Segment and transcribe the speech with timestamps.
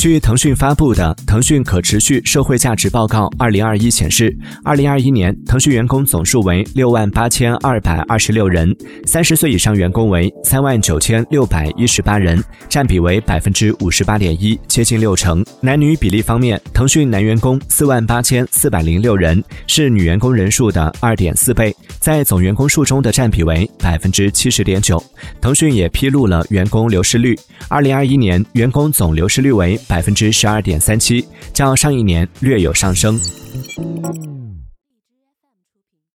[0.00, 4.34] 据腾讯发布的《腾讯可持续社会价值报告（二零二一）》显示，
[4.64, 8.74] 二零二一年腾讯员工总数为六万八千二百二十六人，
[9.04, 15.44] 三十岁以上员工为三万九千六百一十八人，占比为百分之五十八点一，接近六成。
[15.60, 25.02] 男女比例方面，腾讯男员工四万八千四百零六人，是女员工人数的二点四倍，在总员工数中的占比为百分之七十点九。
[25.42, 27.38] 腾讯也披露了员工流失率，
[27.68, 29.78] 二零二一年员工总流失率为。
[29.90, 33.18] 百分之十二点三七较上一年略有上升。